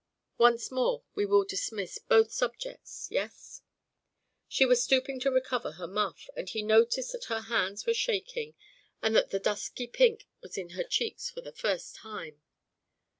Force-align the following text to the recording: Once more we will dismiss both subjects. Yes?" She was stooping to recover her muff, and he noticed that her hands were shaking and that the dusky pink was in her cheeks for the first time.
Once 0.39 0.71
more 0.71 1.03
we 1.13 1.27
will 1.27 1.43
dismiss 1.45 1.99
both 1.99 2.31
subjects. 2.31 3.07
Yes?" 3.11 3.61
She 4.47 4.65
was 4.65 4.83
stooping 4.83 5.19
to 5.19 5.29
recover 5.29 5.73
her 5.73 5.85
muff, 5.85 6.27
and 6.35 6.49
he 6.49 6.63
noticed 6.63 7.11
that 7.11 7.25
her 7.25 7.41
hands 7.41 7.85
were 7.85 7.93
shaking 7.93 8.55
and 9.03 9.15
that 9.15 9.29
the 9.29 9.37
dusky 9.37 9.85
pink 9.85 10.27
was 10.41 10.57
in 10.57 10.69
her 10.69 10.83
cheeks 10.83 11.29
for 11.29 11.41
the 11.41 11.53
first 11.53 11.95
time. 11.97 12.41